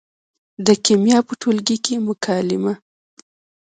[0.65, 2.73] د کیمیا په ټولګي کې مکالمه